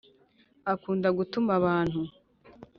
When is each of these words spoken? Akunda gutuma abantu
Akunda 0.73 1.07
gutuma 1.17 1.51
abantu 1.59 1.99